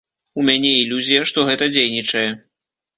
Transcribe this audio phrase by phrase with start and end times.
[0.39, 2.29] У мяне ілюзія, што гэта дзейнічае.